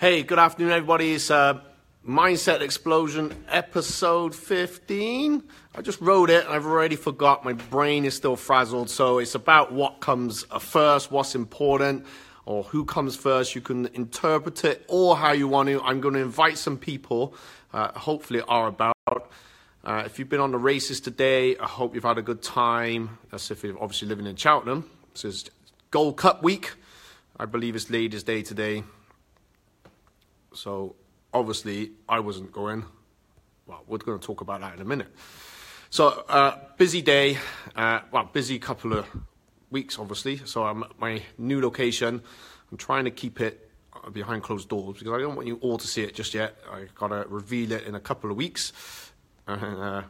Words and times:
Hey, 0.00 0.22
good 0.22 0.38
afternoon, 0.38 0.72
everybody. 0.72 1.12
It's 1.12 1.30
uh, 1.30 1.60
Mindset 2.08 2.62
Explosion 2.62 3.34
episode 3.50 4.34
15. 4.34 5.42
I 5.74 5.82
just 5.82 6.00
wrote 6.00 6.30
it 6.30 6.46
and 6.46 6.54
I've 6.54 6.64
already 6.64 6.96
forgot. 6.96 7.44
My 7.44 7.52
brain 7.52 8.06
is 8.06 8.16
still 8.16 8.34
frazzled. 8.34 8.88
So 8.88 9.18
it's 9.18 9.34
about 9.34 9.72
what 9.72 10.00
comes 10.00 10.44
first, 10.58 11.12
what's 11.12 11.34
important, 11.34 12.06
or 12.46 12.62
who 12.62 12.86
comes 12.86 13.14
first. 13.14 13.54
You 13.54 13.60
can 13.60 13.88
interpret 13.88 14.64
it 14.64 14.86
or 14.88 15.18
how 15.18 15.32
you 15.32 15.48
want 15.48 15.68
to. 15.68 15.82
I'm 15.82 16.00
going 16.00 16.14
to 16.14 16.20
invite 16.20 16.56
some 16.56 16.78
people, 16.78 17.34
uh, 17.74 17.92
hopefully, 17.92 18.40
are 18.48 18.68
about. 18.68 18.96
Uh, 19.84 20.04
if 20.06 20.18
you've 20.18 20.30
been 20.30 20.40
on 20.40 20.52
the 20.52 20.56
races 20.56 21.02
today, 21.02 21.58
I 21.58 21.66
hope 21.66 21.94
you've 21.94 22.04
had 22.04 22.16
a 22.16 22.22
good 22.22 22.40
time. 22.40 23.18
That's 23.30 23.50
if 23.50 23.62
you're 23.62 23.78
obviously 23.78 24.08
living 24.08 24.24
in 24.24 24.36
Cheltenham. 24.36 24.88
This 25.12 25.26
is 25.26 25.50
Gold 25.90 26.16
Cup 26.16 26.42
week. 26.42 26.72
I 27.38 27.44
believe 27.44 27.76
it's 27.76 27.90
Ladies' 27.90 28.22
Day 28.22 28.40
today. 28.40 28.82
So 30.52 30.96
obviously 31.32 31.92
I 32.08 32.20
wasn't 32.20 32.52
going. 32.52 32.84
Well, 33.66 33.82
we're 33.86 33.98
going 33.98 34.18
to 34.18 34.26
talk 34.26 34.40
about 34.40 34.60
that 34.60 34.74
in 34.74 34.80
a 34.80 34.84
minute. 34.84 35.08
So 35.90 36.24
uh, 36.28 36.56
busy 36.76 37.02
day, 37.02 37.38
uh, 37.74 38.00
well, 38.12 38.28
busy 38.32 38.58
couple 38.58 38.92
of 38.92 39.06
weeks, 39.70 39.98
obviously. 39.98 40.38
So 40.44 40.64
I'm 40.64 40.84
at 40.84 40.98
my 40.98 41.22
new 41.38 41.60
location. 41.60 42.22
I'm 42.70 42.76
trying 42.76 43.04
to 43.04 43.10
keep 43.10 43.40
it 43.40 43.70
behind 44.12 44.42
closed 44.42 44.68
doors 44.68 44.98
because 44.98 45.12
I 45.12 45.18
don't 45.18 45.36
want 45.36 45.46
you 45.46 45.56
all 45.56 45.78
to 45.78 45.86
see 45.86 46.02
it 46.02 46.14
just 46.14 46.34
yet. 46.34 46.56
I 46.70 46.86
got 46.94 47.08
to 47.08 47.24
reveal 47.28 47.72
it 47.72 47.84
in 47.84 47.94
a 47.94 48.00
couple 48.00 48.30
of 48.30 48.36
weeks. 48.36 48.72
And 49.46 49.62
uh, 49.62 50.02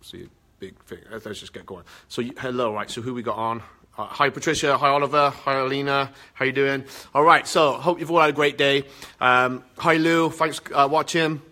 see, 0.00 0.28
big 0.58 0.82
thing. 0.84 1.00
Let's 1.10 1.40
just 1.40 1.52
get 1.52 1.66
going. 1.66 1.84
So 2.08 2.22
hello, 2.38 2.74
right? 2.74 2.90
So 2.90 3.02
who 3.02 3.14
we 3.14 3.22
got 3.22 3.36
on? 3.36 3.62
Hi, 4.00 4.30
Patricia. 4.30 4.78
Hi, 4.78 4.90
Oliver. 4.90 5.30
Hi, 5.30 5.54
Alina. 5.54 6.12
How 6.34 6.44
you 6.44 6.52
doing? 6.52 6.84
All 7.16 7.24
right. 7.24 7.48
So, 7.48 7.72
hope 7.72 7.98
you've 7.98 8.12
all 8.12 8.20
had 8.20 8.30
a 8.30 8.32
great 8.32 8.56
day. 8.56 8.84
Um, 9.20 9.64
hi, 9.76 9.96
Lou. 9.96 10.30
Thanks 10.30 10.60
for 10.60 10.76
uh, 10.76 10.86
watching. 10.86 11.42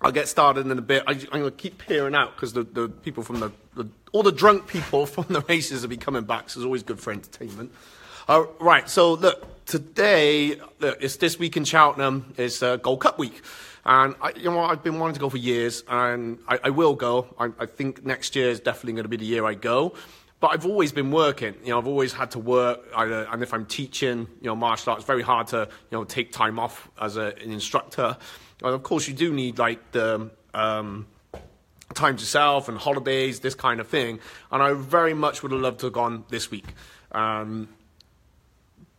I'll 0.00 0.12
get 0.12 0.28
started 0.28 0.66
in 0.66 0.78
a 0.78 0.80
bit. 0.80 1.02
I, 1.08 1.14
am 1.14 1.18
going 1.18 1.44
to 1.46 1.50
keep 1.50 1.78
peering 1.78 2.14
out 2.14 2.36
because 2.36 2.52
the, 2.52 2.62
the 2.62 2.88
people 2.88 3.24
from 3.24 3.40
the, 3.40 3.50
the, 3.74 3.88
all 4.12 4.22
the 4.22 4.30
drunk 4.30 4.68
people 4.68 5.04
from 5.14 5.24
the 5.30 5.40
races 5.48 5.82
will 5.82 5.88
be 5.88 5.96
coming 5.96 6.22
back. 6.22 6.48
So 6.48 6.60
it's 6.60 6.64
always 6.64 6.84
good 6.84 7.00
for 7.00 7.12
entertainment. 7.12 7.72
All 8.28 8.42
uh, 8.42 8.46
right. 8.60 8.88
So 8.88 9.14
look, 9.14 9.66
today 9.66 10.60
look, 10.78 10.98
it's 11.00 11.16
this 11.16 11.40
week 11.40 11.56
in 11.56 11.64
Cheltenham. 11.64 12.34
It's 12.36 12.62
uh, 12.62 12.76
Gold 12.76 13.00
Cup 13.00 13.18
week. 13.18 13.42
And 13.84 14.14
I, 14.20 14.30
you 14.36 14.44
know, 14.44 14.60
I've 14.60 14.84
been 14.84 15.00
wanting 15.00 15.14
to 15.14 15.20
go 15.20 15.28
for 15.28 15.38
years, 15.38 15.82
and 15.88 16.38
I, 16.46 16.60
I 16.64 16.70
will 16.70 16.94
go. 16.94 17.34
I, 17.36 17.46
I, 17.58 17.66
think 17.66 18.04
next 18.04 18.36
year 18.36 18.50
is 18.50 18.60
definitely 18.60 18.92
going 18.92 19.04
to 19.04 19.08
be 19.08 19.16
the 19.16 19.24
year 19.24 19.46
I 19.46 19.54
go. 19.54 19.94
But 20.40 20.52
I've 20.52 20.66
always 20.66 20.92
been 20.92 21.10
working. 21.10 21.54
You 21.64 21.70
know, 21.70 21.78
I've 21.78 21.88
always 21.88 22.12
had 22.12 22.30
to 22.32 22.38
work. 22.38 22.80
Either, 22.94 23.26
and 23.30 23.42
if 23.42 23.52
I'm 23.52 23.66
teaching, 23.66 24.28
you 24.40 24.46
know, 24.46 24.54
martial 24.54 24.92
arts, 24.92 25.00
it's 25.00 25.06
very 25.06 25.22
hard 25.22 25.48
to, 25.48 25.68
you 25.90 25.98
know, 25.98 26.04
take 26.04 26.32
time 26.32 26.58
off 26.58 26.88
as 27.00 27.16
a, 27.16 27.34
an 27.42 27.50
instructor. 27.50 28.16
And 28.62 28.74
of 28.74 28.82
course, 28.82 29.08
you 29.08 29.14
do 29.14 29.32
need 29.32 29.58
like 29.58 29.92
the 29.92 30.30
um, 30.54 31.06
time 31.94 32.16
to 32.16 32.24
self 32.24 32.68
and 32.68 32.78
holidays, 32.78 33.40
this 33.40 33.54
kind 33.54 33.80
of 33.80 33.88
thing. 33.88 34.20
And 34.52 34.62
I 34.62 34.74
very 34.74 35.14
much 35.14 35.42
would 35.42 35.52
have 35.52 35.60
loved 35.60 35.80
to 35.80 35.86
have 35.86 35.92
gone 35.92 36.24
this 36.28 36.50
week. 36.50 36.66
Um, 37.12 37.68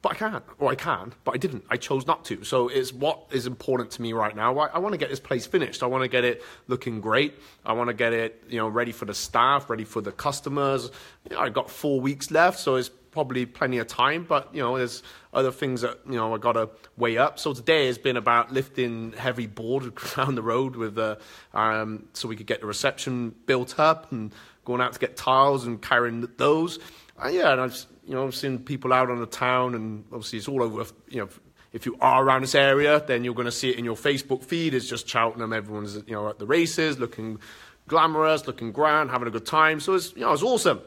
but 0.02 0.14
I 0.14 0.16
can't, 0.16 0.44
or 0.60 0.72
I 0.72 0.76
can, 0.76 1.14
but 1.26 1.34
I 1.36 1.38
didn't. 1.38 1.66
I 1.70 1.76
chose 1.76 2.08
not 2.08 2.24
to. 2.26 2.44
So 2.46 2.70
it's 2.70 2.94
what 2.94 3.26
is 3.32 3.46
important 3.46 3.92
to 3.92 4.02
me 4.02 4.14
right 4.14 4.34
now. 4.34 4.58
I, 4.58 4.68
I 4.68 4.80
want 4.80 4.94
to 4.94 4.98
get 4.98 5.10
this 5.10 5.20
place 5.20 5.46
finished. 5.46 5.84
I 5.84 5.88
want 5.88 6.04
to 6.04 6.08
get 6.08 6.24
it 6.24 6.42
looking 6.68 7.02
great. 7.02 7.38
I 7.66 7.74
want 7.74 7.90
to 7.90 7.94
get 7.94 8.14
it, 8.14 8.44
you 8.48 8.58
know, 8.58 8.70
ready 8.70 8.94
for 8.94 9.06
the 9.06 9.14
staff, 9.14 9.70
ready 9.70 9.84
for 9.84 10.00
the 10.02 10.14
customers. 10.14 10.90
You 11.30 11.36
know, 11.36 11.42
I 11.42 11.50
got 11.50 11.70
four 11.70 12.00
weeks 12.00 12.32
left, 12.32 12.60
so 12.60 12.76
it's 12.76 12.90
probably 13.12 13.46
plenty 13.46 13.78
of 13.80 13.88
time. 13.88 14.24
But 14.24 14.54
you 14.54 14.62
know, 14.62 14.78
there's 14.78 15.04
other 15.34 15.52
things 15.52 15.82
that 15.82 16.00
you 16.06 16.16
know 16.16 16.34
I 16.34 16.38
got 16.38 16.54
to 16.54 16.70
weigh 16.96 17.18
up. 17.18 17.38
So 17.38 17.54
today 17.54 17.88
has 17.88 17.98
been 17.98 18.16
about 18.16 18.54
lifting 18.54 19.12
heavy 19.14 19.48
board 19.48 19.92
down 20.16 20.36
the 20.36 20.44
road 20.44 20.78
with, 20.78 20.98
uh, 20.98 21.18
um, 21.54 22.08
so 22.14 22.30
we 22.30 22.38
could 22.38 22.48
get 22.48 22.62
the 22.62 22.68
reception 22.68 23.36
built 23.46 23.80
up 23.80 24.14
and 24.14 24.34
going 24.64 24.82
out 24.82 24.94
to 24.94 25.00
get 25.00 25.18
tiles 25.18 25.66
and 25.66 25.82
carrying 25.82 26.28
those. 26.38 26.80
Uh, 27.22 27.28
yeah, 27.28 27.52
and 27.52 27.62
I've 27.62 27.86
you 28.06 28.14
know, 28.16 28.30
seen 28.32 28.60
people 28.60 28.94
out 28.94 29.10
on 29.10 29.20
the 29.20 29.26
town, 29.26 29.76
and 29.76 30.06
obviously 30.12 30.40
it's 30.40 30.48
all 30.48 30.64
over. 30.64 30.86
You 31.10 31.22
know, 31.22 31.30
if 31.74 31.86
you 31.86 31.98
are 32.02 32.24
around 32.24 32.42
this 32.42 32.56
area, 32.56 33.04
then 33.06 33.24
you're 33.24 33.34
going 33.34 33.46
to 33.46 33.52
see 33.52 33.70
it 33.70 33.78
in 33.78 33.86
your 33.86 33.96
Facebook 33.96 34.44
feed. 34.44 34.74
It's 34.74 34.88
just 34.88 35.08
Cheltenham. 35.08 35.54
Everyone's 35.54 35.96
you 36.08 36.14
know 36.14 36.30
at 36.30 36.40
the 36.40 36.48
races, 36.48 36.98
looking 36.98 37.40
glamorous, 37.88 38.48
looking 38.48 38.72
grand, 38.72 39.10
having 39.10 39.28
a 39.28 39.32
good 39.32 39.46
time. 39.46 39.80
So 39.80 39.96
it's 39.96 40.14
you 40.16 40.22
know 40.22 40.34
it's 40.34 40.44
awesome. 40.44 40.82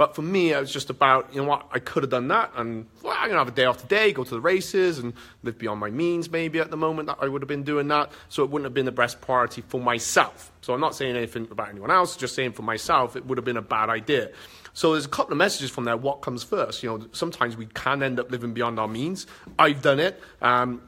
But 0.00 0.14
for 0.14 0.22
me, 0.22 0.52
it 0.54 0.58
was 0.58 0.72
just 0.72 0.88
about, 0.88 1.28
you 1.30 1.42
know 1.42 1.46
what, 1.46 1.66
I 1.72 1.78
could 1.78 2.04
have 2.04 2.08
done 2.08 2.28
that, 2.28 2.52
and 2.56 2.86
well, 3.02 3.12
I'm 3.12 3.28
going 3.28 3.32
to 3.32 3.38
have 3.40 3.48
a 3.48 3.50
day 3.50 3.66
off 3.66 3.82
today, 3.82 4.12
go 4.12 4.24
to 4.24 4.30
the 4.30 4.40
races, 4.40 4.98
and 4.98 5.12
live 5.42 5.58
beyond 5.58 5.78
my 5.78 5.90
means 5.90 6.30
maybe 6.30 6.58
at 6.58 6.70
the 6.70 6.76
moment 6.78 7.08
that 7.08 7.18
I 7.20 7.28
would 7.28 7.42
have 7.42 7.50
been 7.50 7.64
doing 7.64 7.88
that. 7.88 8.10
So 8.30 8.42
it 8.42 8.48
wouldn't 8.48 8.64
have 8.64 8.72
been 8.72 8.86
the 8.86 8.92
best 8.92 9.20
priority 9.20 9.60
for 9.60 9.78
myself. 9.78 10.52
So 10.62 10.72
I'm 10.72 10.80
not 10.80 10.94
saying 10.94 11.16
anything 11.16 11.48
about 11.50 11.68
anyone 11.68 11.90
else, 11.90 12.16
just 12.16 12.34
saying 12.34 12.52
for 12.52 12.62
myself, 12.62 13.14
it 13.14 13.26
would 13.26 13.36
have 13.36 13.44
been 13.44 13.58
a 13.58 13.62
bad 13.62 13.90
idea. 13.90 14.30
So 14.72 14.92
there's 14.92 15.06
a 15.06 15.08
couple 15.08 15.32
of 15.32 15.38
messages 15.38 15.70
from 15.70 15.84
there. 15.84 15.96
What 15.96 16.22
comes 16.22 16.42
first? 16.42 16.82
You 16.82 16.90
know, 16.90 17.06
sometimes 17.12 17.56
we 17.56 17.66
can 17.66 18.02
end 18.02 18.20
up 18.20 18.30
living 18.30 18.54
beyond 18.54 18.78
our 18.78 18.88
means. 18.88 19.26
I've 19.58 19.82
done 19.82 20.00
it. 20.00 20.20
Um, 20.40 20.82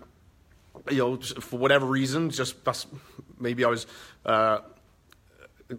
you 0.90 0.98
know, 0.98 1.16
for 1.16 1.58
whatever 1.58 1.86
reason, 1.86 2.30
just 2.30 2.64
that's 2.64 2.86
maybe 3.38 3.64
I 3.64 3.68
was 3.68 3.86
uh, 4.24 4.58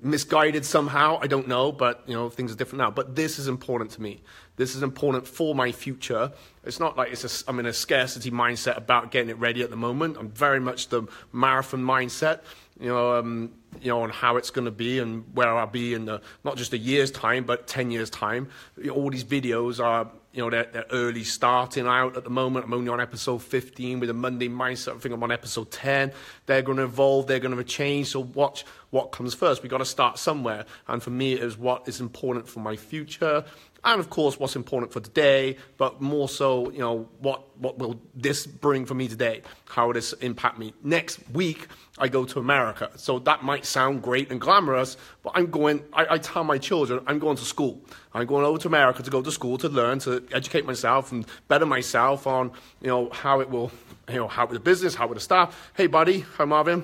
misguided 0.01 0.65
somehow. 0.65 1.19
I 1.21 1.27
don't 1.27 1.47
know, 1.47 1.71
but 1.71 2.03
you 2.07 2.13
know, 2.13 2.29
things 2.29 2.51
are 2.51 2.55
different 2.55 2.79
now. 2.79 2.91
But 2.91 3.15
this 3.15 3.39
is 3.39 3.47
important 3.47 3.91
to 3.91 4.01
me. 4.01 4.21
This 4.55 4.75
is 4.75 4.83
important 4.83 5.27
for 5.27 5.55
my 5.55 5.71
future. 5.71 6.31
It's 6.63 6.79
not 6.79 6.95
like 6.95 7.11
it's 7.11 7.43
a, 7.43 7.49
I'm 7.49 7.59
in 7.59 7.65
a 7.65 7.73
scarcity 7.73 8.31
mindset 8.31 8.77
about 8.77 9.11
getting 9.11 9.29
it 9.29 9.37
ready 9.39 9.63
at 9.63 9.69
the 9.69 9.75
moment. 9.75 10.17
I'm 10.19 10.29
very 10.29 10.59
much 10.59 10.89
the 10.89 11.03
marathon 11.31 11.83
mindset 11.83 12.41
you 12.79 12.87
know, 12.87 13.15
um, 13.15 13.51
you 13.81 13.89
know, 13.89 14.01
on 14.01 14.09
how 14.09 14.37
it's 14.37 14.49
going 14.49 14.65
to 14.65 14.71
be 14.71 14.99
and 14.99 15.23
where 15.33 15.55
I'll 15.55 15.67
be 15.67 15.93
in 15.93 16.05
the, 16.05 16.21
not 16.43 16.57
just 16.57 16.73
a 16.73 16.77
year's 16.77 17.11
time, 17.11 17.43
but 17.43 17.67
10 17.67 17.91
years' 17.91 18.09
time. 18.09 18.49
All 18.91 19.09
these 19.09 19.23
videos 19.23 19.83
are, 19.83 20.09
you 20.31 20.43
know, 20.43 20.49
they're, 20.49 20.69
they're, 20.71 20.85
early 20.91 21.23
starting 21.23 21.87
out 21.87 22.17
at 22.17 22.23
the 22.23 22.29
moment. 22.29 22.65
I'm 22.65 22.73
only 22.73 22.89
on 22.89 22.99
episode 22.99 23.41
15 23.41 23.99
with 23.99 24.09
a 24.09 24.13
Monday 24.13 24.49
mindset. 24.49 24.95
I 24.95 24.99
think 24.99 25.13
I'm 25.13 25.23
on 25.23 25.31
episode 25.31 25.71
10. 25.71 26.11
They're 26.45 26.61
going 26.61 26.77
to 26.77 26.83
evolve. 26.83 27.27
They're 27.27 27.39
going 27.39 27.55
to 27.55 27.63
change. 27.63 28.07
So 28.07 28.21
watch 28.21 28.65
what 28.93 29.11
comes 29.11 29.33
first. 29.33 29.63
We've 29.63 29.71
got 29.71 29.79
to 29.79 29.85
start 29.85 30.19
somewhere. 30.19 30.65
And 30.87 31.01
for 31.01 31.09
me, 31.09 31.33
it 31.33 31.43
is 31.43 31.57
what 31.57 31.87
is 31.87 31.99
important 31.99 32.47
for 32.47 32.59
my 32.59 32.75
future 32.75 33.43
and 33.85 33.99
of 33.99 34.09
course 34.09 34.39
what's 34.39 34.55
important 34.55 34.91
for 34.91 34.99
today, 34.99 35.57
but 35.77 36.01
more 36.01 36.29
so, 36.29 36.71
you 36.71 36.79
know, 36.79 37.07
what, 37.19 37.43
what 37.57 37.77
will 37.77 37.99
this 38.15 38.45
bring 38.45 38.85
for 38.85 38.93
me 38.93 39.07
today? 39.07 39.41
How 39.65 39.87
will 39.87 39.93
this 39.93 40.13
impact 40.13 40.57
me? 40.57 40.73
Next 40.83 41.19
week, 41.31 41.67
I 41.97 42.07
go 42.07 42.25
to 42.25 42.39
America. 42.39 42.91
So 42.95 43.19
that 43.19 43.43
might 43.43 43.65
sound 43.65 44.01
great 44.01 44.31
and 44.31 44.39
glamorous, 44.39 44.97
but 45.21 45.33
I'm 45.35 45.47
going, 45.47 45.83
I, 45.91 46.05
I 46.11 46.17
tell 46.17 46.43
my 46.43 46.57
children, 46.57 47.03
I'm 47.07 47.19
going 47.19 47.37
to 47.37 47.45
school. 47.45 47.81
I'm 48.13 48.25
going 48.25 48.45
over 48.45 48.57
to 48.59 48.67
America 48.67 49.03
to 49.03 49.11
go 49.11 49.21
to 49.21 49.31
school 49.31 49.57
to 49.59 49.69
learn, 49.69 49.99
to 49.99 50.25
educate 50.31 50.65
myself 50.65 51.11
and 51.11 51.25
better 51.47 51.65
myself 51.65 52.25
on, 52.25 52.51
you 52.81 52.87
know, 52.87 53.09
how 53.11 53.41
it 53.41 53.49
will, 53.49 53.71
you 54.07 54.15
know, 54.15 54.27
how 54.27 54.45
with 54.45 54.53
the 54.53 54.59
business, 54.59 54.95
how 54.95 55.07
with 55.07 55.17
the 55.17 55.23
staff. 55.23 55.71
Hey, 55.75 55.87
buddy, 55.87 56.21
hi, 56.21 56.45
Marvin 56.45 56.83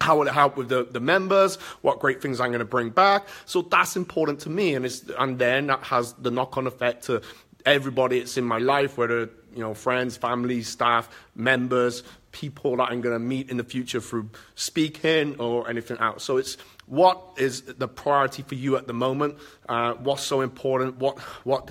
how 0.00 0.18
will 0.18 0.26
it 0.26 0.32
help 0.32 0.56
with 0.56 0.68
the, 0.68 0.84
the 0.84 1.00
members? 1.00 1.56
What 1.82 2.00
great 2.00 2.22
things 2.22 2.40
I'm 2.40 2.48
going 2.48 2.60
to 2.60 2.64
bring 2.64 2.90
back? 2.90 3.28
So 3.46 3.62
that's 3.62 3.96
important 3.96 4.40
to 4.40 4.50
me, 4.50 4.74
and 4.74 4.84
it's, 4.84 5.04
and 5.18 5.38
then 5.38 5.66
that 5.68 5.82
has 5.84 6.14
the 6.14 6.30
knock-on 6.30 6.66
effect 6.66 7.04
to 7.04 7.22
everybody 7.66 8.18
that's 8.18 8.36
in 8.36 8.44
my 8.44 8.58
life, 8.58 8.96
whether 8.96 9.30
you 9.54 9.60
know 9.60 9.74
friends, 9.74 10.16
family, 10.16 10.62
staff, 10.62 11.08
members, 11.34 12.02
people 12.32 12.76
that 12.76 12.84
I'm 12.84 13.00
going 13.00 13.14
to 13.14 13.18
meet 13.18 13.50
in 13.50 13.56
the 13.56 13.64
future 13.64 14.00
through 14.00 14.30
speaking 14.54 15.38
or 15.38 15.68
anything 15.68 15.98
else. 15.98 16.24
So 16.24 16.36
it's 16.36 16.56
what 16.86 17.20
is 17.36 17.62
the 17.62 17.88
priority 17.88 18.42
for 18.42 18.54
you 18.54 18.76
at 18.76 18.86
the 18.86 18.92
moment? 18.92 19.38
Uh, 19.68 19.94
what's 19.94 20.22
so 20.22 20.40
important? 20.40 20.98
What 20.98 21.18
what 21.44 21.70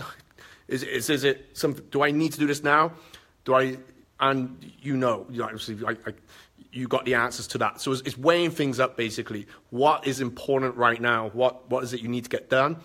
is, 0.68 0.84
is 0.84 1.10
is 1.10 1.24
it 1.24 1.50
Some 1.54 1.74
Do 1.74 2.04
I 2.04 2.12
need 2.12 2.34
to 2.34 2.40
do 2.40 2.48
this 2.48 2.64
now? 2.64 2.92
Do 3.46 3.56
I? 3.56 3.78
And 4.22 4.74
you 4.82 4.98
know, 4.98 5.26
you 5.30 5.44
obviously, 5.44 5.78
I, 5.86 5.92
I 5.92 6.14
you 6.72 6.88
got 6.88 7.06
the 7.06 7.16
answers 7.16 7.48
to 7.48 7.58
that. 7.60 7.82
So 7.82 7.92
it's, 7.92 8.02
it's, 8.02 8.18
weighing 8.18 8.52
things 8.52 8.80
up 8.80 8.98
basically. 8.98 9.48
What 9.70 10.06
is 10.06 10.22
important 10.22 10.76
right 10.76 11.02
now? 11.02 11.30
What 11.30 11.70
what 11.70 11.84
is 11.84 11.94
it 11.94 12.02
you 12.02 12.08
need 12.08 12.26
to 12.26 12.30
get 12.30 12.50
done? 12.50 12.78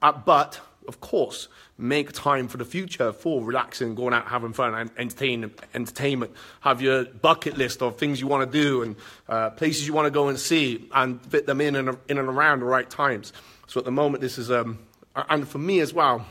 Uh, 0.00 0.12
but 0.12 0.60
of 0.88 1.00
course, 1.00 1.48
make 1.78 2.12
time 2.12 2.48
for 2.48 2.56
the 2.56 2.64
future 2.64 3.12
for 3.12 3.42
relaxing, 3.42 3.94
going 3.94 4.12
out, 4.12 4.26
having 4.26 4.52
fun, 4.52 4.74
and 4.74 4.90
entertainment. 4.96 5.60
Entertainment. 5.74 6.32
Have 6.60 6.82
your 6.82 7.04
bucket 7.04 7.56
list 7.56 7.82
of 7.82 7.98
things 7.98 8.20
you 8.20 8.26
want 8.26 8.50
to 8.50 8.62
do 8.62 8.82
and 8.82 8.96
uh, 9.28 9.50
places 9.50 9.86
you 9.86 9.92
want 9.92 10.06
to 10.06 10.10
go 10.10 10.28
and 10.28 10.38
see, 10.38 10.88
and 10.92 11.20
fit 11.26 11.46
them 11.46 11.60
in 11.60 11.76
and 11.76 11.96
in 12.08 12.18
and 12.18 12.28
around 12.28 12.60
the 12.60 12.66
right 12.66 12.88
times. 12.88 13.32
So 13.66 13.78
at 13.78 13.84
the 13.84 13.92
moment, 13.92 14.20
this 14.20 14.38
is 14.38 14.50
um, 14.50 14.78
and 15.14 15.48
for 15.48 15.58
me 15.58 15.80
as 15.80 15.92
well 15.92 16.26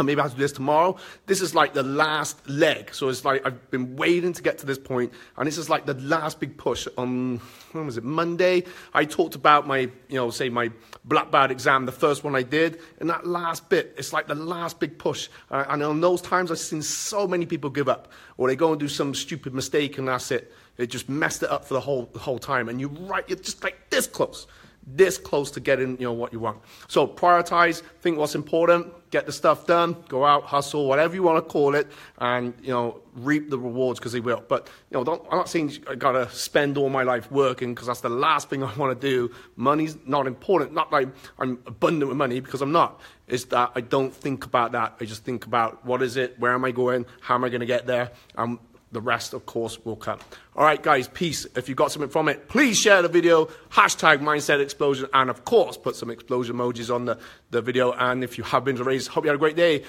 and 0.00 0.06
maybe 0.06 0.20
I 0.20 0.24
have 0.24 0.32
to 0.32 0.36
do 0.36 0.42
this 0.42 0.52
tomorrow. 0.52 0.96
This 1.26 1.40
is 1.42 1.54
like 1.54 1.74
the 1.74 1.82
last 1.82 2.48
leg. 2.48 2.94
So 2.94 3.08
it's 3.08 3.24
like 3.24 3.46
I've 3.46 3.70
been 3.70 3.96
waiting 3.96 4.32
to 4.32 4.42
get 4.42 4.58
to 4.58 4.66
this 4.66 4.78
point, 4.78 5.12
and 5.36 5.46
this 5.46 5.58
is 5.58 5.68
like 5.68 5.86
the 5.86 5.94
last 5.94 6.40
big 6.40 6.56
push 6.56 6.88
on 6.96 7.38
when 7.72 7.86
was 7.86 7.98
it 7.98 8.04
Monday? 8.04 8.64
I 8.94 9.04
talked 9.04 9.34
about 9.34 9.66
my 9.66 9.78
you 9.78 9.90
know 10.16 10.30
say 10.30 10.48
my 10.48 10.70
black 11.04 11.30
belt 11.30 11.50
exam, 11.50 11.86
the 11.86 11.92
first 11.92 12.24
one 12.24 12.34
I 12.34 12.42
did, 12.42 12.80
and 12.98 13.08
that 13.10 13.26
last 13.26 13.68
bit, 13.68 13.94
it's 13.96 14.12
like 14.12 14.26
the 14.26 14.34
last 14.34 14.80
big 14.80 14.98
push. 14.98 15.28
Uh, 15.50 15.64
and 15.68 15.82
on 15.82 16.00
those 16.00 16.22
times, 16.22 16.50
I've 16.50 16.58
seen 16.58 16.82
so 16.82 17.28
many 17.28 17.46
people 17.46 17.70
give 17.70 17.88
up, 17.88 18.10
or 18.38 18.48
they 18.48 18.56
go 18.56 18.70
and 18.70 18.80
do 18.80 18.88
some 18.88 19.14
stupid 19.14 19.54
mistake, 19.54 19.98
and 19.98 20.08
that's 20.08 20.30
it. 20.30 20.52
It 20.78 20.86
just 20.86 21.08
messed 21.10 21.42
it 21.42 21.50
up 21.50 21.66
for 21.66 21.74
the 21.74 21.80
whole 21.80 22.08
the 22.12 22.18
whole 22.18 22.38
time, 22.38 22.68
and 22.68 22.80
you're 22.80 22.90
right, 22.90 23.24
you're 23.28 23.38
just 23.38 23.62
like 23.62 23.90
this 23.90 24.06
close 24.06 24.46
this 24.86 25.18
close 25.18 25.50
to 25.52 25.60
getting 25.60 25.98
you 25.98 26.04
know 26.04 26.12
what 26.12 26.32
you 26.32 26.40
want. 26.40 26.58
So 26.88 27.06
prioritize, 27.06 27.82
think 28.00 28.18
what's 28.18 28.34
important, 28.34 28.92
get 29.10 29.26
the 29.26 29.32
stuff 29.32 29.66
done, 29.66 29.96
go 30.08 30.24
out, 30.24 30.44
hustle, 30.44 30.86
whatever 30.86 31.14
you 31.14 31.22
want 31.22 31.44
to 31.44 31.50
call 31.50 31.74
it, 31.74 31.86
and 32.18 32.54
you 32.62 32.70
know 32.70 33.00
reap 33.14 33.50
the 33.50 33.58
rewards 33.58 33.98
because 33.98 34.12
they 34.12 34.20
will. 34.20 34.42
But 34.48 34.68
you 34.90 34.98
know, 34.98 35.04
don't, 35.04 35.22
I'm 35.30 35.38
not 35.38 35.48
saying 35.48 35.78
I 35.88 35.94
gotta 35.94 36.30
spend 36.30 36.78
all 36.78 36.88
my 36.88 37.02
life 37.02 37.30
working 37.30 37.74
because 37.74 37.86
that's 37.86 38.00
the 38.00 38.08
last 38.08 38.48
thing 38.48 38.62
I 38.64 38.74
want 38.76 38.98
to 38.98 39.06
do. 39.06 39.32
Money's 39.56 39.96
not 40.06 40.26
important. 40.26 40.72
Not 40.72 40.92
like 40.92 41.08
I'm 41.38 41.58
abundant 41.66 42.08
with 42.08 42.16
money 42.16 42.40
because 42.40 42.62
I'm 42.62 42.72
not. 42.72 43.00
Is 43.28 43.44
that 43.46 43.72
I 43.74 43.80
don't 43.80 44.14
think 44.14 44.44
about 44.44 44.72
that. 44.72 44.96
I 45.00 45.04
just 45.04 45.24
think 45.24 45.46
about 45.46 45.84
what 45.84 46.02
is 46.02 46.16
it, 46.16 46.38
where 46.40 46.52
am 46.52 46.64
I 46.64 46.72
going, 46.72 47.06
how 47.20 47.36
am 47.36 47.44
I 47.44 47.48
going 47.48 47.60
to 47.60 47.66
get 47.66 47.86
there, 47.86 48.10
um, 48.36 48.58
the 48.92 49.00
rest, 49.00 49.34
of 49.34 49.46
course, 49.46 49.78
will 49.84 49.96
come. 49.96 50.18
All 50.56 50.64
right, 50.64 50.82
guys, 50.82 51.08
peace. 51.08 51.46
If 51.56 51.68
you 51.68 51.74
got 51.74 51.92
something 51.92 52.10
from 52.10 52.28
it, 52.28 52.48
please 52.48 52.78
share 52.78 53.02
the 53.02 53.08
video, 53.08 53.46
hashtag 53.70 54.20
mindset 54.20 54.60
explosion, 54.60 55.08
and 55.12 55.30
of 55.30 55.44
course, 55.44 55.76
put 55.76 55.96
some 55.96 56.10
explosion 56.10 56.56
emojis 56.56 56.92
on 56.94 57.04
the, 57.04 57.18
the 57.50 57.62
video. 57.62 57.92
And 57.92 58.24
if 58.24 58.38
you 58.38 58.44
have 58.44 58.64
been 58.64 58.76
to 58.76 58.84
raised, 58.84 59.08
hope 59.08 59.24
you 59.24 59.28
had 59.28 59.36
a 59.36 59.38
great 59.38 59.56
day. 59.56 59.84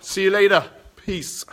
See 0.00 0.24
you 0.24 0.30
later. 0.30 0.64
Peace. 0.96 1.44